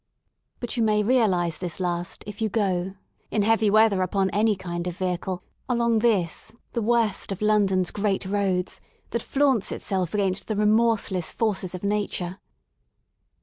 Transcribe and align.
But 0.59 0.77
you 0.77 0.81
may 0.81 1.03
realise 1.03 1.59
this 1.59 1.79
last 1.79 2.23
if 2.25 2.41
you 2.41 2.49
go, 2.49 2.95
in 3.29 3.43
heavy 3.43 3.69
weather 3.69 4.01
upon 4.01 4.31
any 4.31 4.55
kind 4.55 4.87
of 4.87 4.97
vehicle^ 4.97 5.41
along 5.69 5.99
this 5.99 6.51
the 6.71 6.81
worst 6.81 7.31
of 7.31 7.39
London's 7.39 7.91
great 7.91 8.25
roads 8.25 8.81
that 9.11 9.21
flaunts 9.21 9.71
itself 9.71 10.15
against 10.15 10.47
the 10.47 10.55
remorseless 10.55 11.31
forces 11.31 11.75
of 11.75 11.83
nature. 11.83 12.39